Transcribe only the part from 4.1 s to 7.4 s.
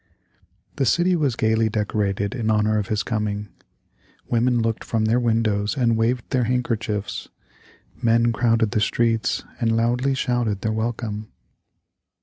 Women looked from their windows and waved their handkerchiefs.